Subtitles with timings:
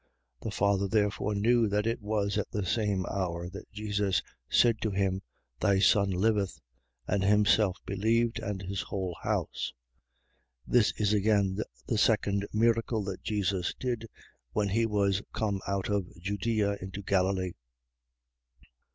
[0.37, 0.41] 4:53.
[0.49, 4.89] The father therefore knew that it was at the same hour that Jesus said to
[4.89, 5.21] him:
[5.59, 6.59] Thy son liveth.
[7.07, 9.71] And himself believed, and his whole house.
[10.67, 10.73] 4:54.
[10.73, 14.07] This is again the second miracle that Jesus did,
[14.53, 16.77] when he was come out of Judea.
[16.81, 17.53] into Galilee.